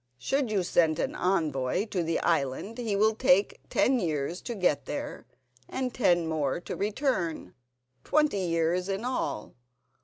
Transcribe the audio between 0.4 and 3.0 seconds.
you send an envoy to the island he